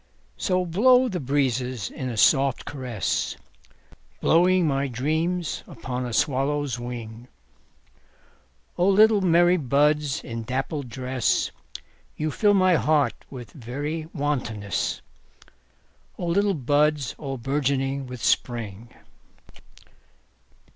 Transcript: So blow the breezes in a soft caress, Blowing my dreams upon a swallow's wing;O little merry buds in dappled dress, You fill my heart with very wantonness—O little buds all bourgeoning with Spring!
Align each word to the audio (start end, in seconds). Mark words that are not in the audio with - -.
So 0.37 0.65
blow 0.65 1.07
the 1.09 1.19
breezes 1.19 1.91
in 1.91 2.09
a 2.09 2.17
soft 2.17 2.65
caress, 2.65 3.35
Blowing 4.19 4.65
my 4.65 4.87
dreams 4.87 5.63
upon 5.67 6.07
a 6.07 6.11
swallow's 6.11 6.79
wing;O 6.79 8.87
little 8.89 9.21
merry 9.21 9.57
buds 9.57 10.23
in 10.23 10.41
dappled 10.43 10.89
dress, 10.89 11.51
You 12.17 12.31
fill 12.31 12.55
my 12.55 12.77
heart 12.77 13.13
with 13.29 13.51
very 13.51 14.07
wantonness—O 14.11 16.25
little 16.25 16.55
buds 16.55 17.13
all 17.19 17.37
bourgeoning 17.37 18.07
with 18.07 18.23
Spring! 18.23 18.89